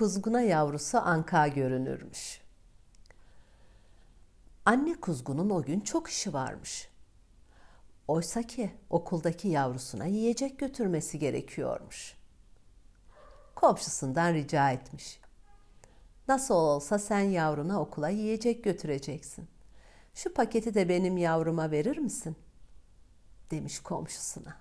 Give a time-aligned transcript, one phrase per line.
[0.00, 2.40] kuzguna yavrusu anka görünürmüş.
[4.64, 6.88] Anne kuzgunun o gün çok işi varmış.
[8.08, 12.16] Oysa ki okuldaki yavrusuna yiyecek götürmesi gerekiyormuş.
[13.54, 15.20] Komşusundan rica etmiş.
[16.28, 19.48] Nasıl olsa sen yavruna okula yiyecek götüreceksin.
[20.14, 22.36] Şu paketi de benim yavruma verir misin?
[23.50, 24.56] Demiş komşusuna.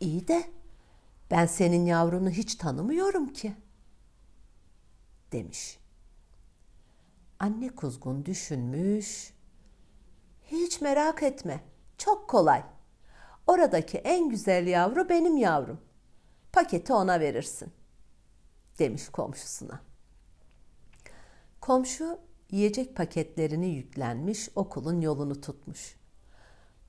[0.00, 0.57] İyi de
[1.30, 3.56] ben senin yavrunu hiç tanımıyorum ki.
[5.32, 5.78] Demiş.
[7.38, 9.34] Anne kuzgun düşünmüş.
[10.46, 11.60] Hiç merak etme.
[11.98, 12.64] Çok kolay.
[13.46, 15.80] Oradaki en güzel yavru benim yavrum.
[16.52, 17.72] Paketi ona verirsin.
[18.78, 19.80] Demiş komşusuna.
[21.60, 22.18] Komşu
[22.50, 25.96] yiyecek paketlerini yüklenmiş, okulun yolunu tutmuş.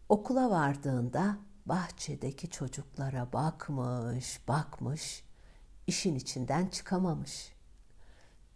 [0.09, 5.23] Okula vardığında bahçedeki çocuklara bakmış, bakmış,
[5.87, 7.53] işin içinden çıkamamış.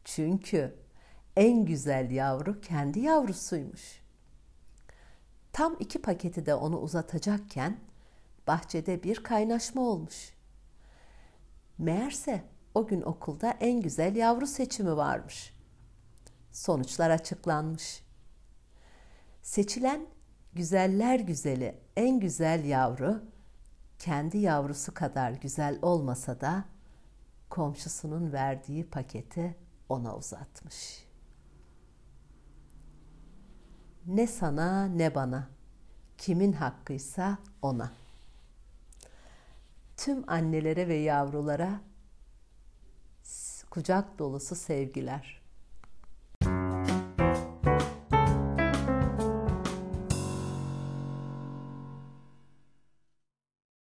[0.04, 0.76] Çünkü
[1.36, 4.04] en güzel yavru kendi yavrusuymuş.
[5.54, 7.80] Tam iki paketi de onu uzatacakken
[8.48, 10.34] bahçede bir kaynaşma olmuş.
[11.78, 12.44] Meğerse
[12.76, 15.54] o gün okulda en güzel yavru seçimi varmış.
[16.52, 18.04] Sonuçlar açıklanmış.
[19.42, 20.08] Seçilen
[20.56, 23.22] güzeller güzeli en güzel yavru
[24.00, 26.66] kendi yavrusu kadar güzel olmasa da
[27.50, 29.56] komşusunun verdiği paketi
[29.90, 31.06] ona uzatmış.
[34.06, 35.50] Ne sana ne bana.
[36.18, 37.92] Kimin hakkıysa ona.
[39.98, 41.82] Tüm annelere ve yavrulara
[43.70, 45.43] kucak dolusu sevgiler.